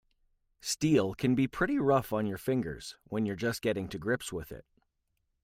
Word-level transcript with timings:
Steel 0.61 1.13
can 1.13 1.35
be 1.35 1.47
pretty 1.47 1.77
rough 1.77 2.11
on 2.11 2.25
your 2.25 2.39
fingers 2.39 2.97
when 3.03 3.27
you're 3.27 3.35
just 3.35 3.61
getting 3.61 3.87
to 3.89 3.99
grips 3.99 4.33
with 4.33 4.51
it. 4.51 4.65